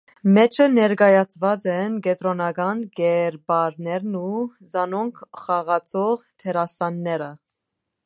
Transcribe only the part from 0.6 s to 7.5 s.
ներկայացուած են կեդրոնական կերպարներն ու զանոնք խաղացող դերասանները։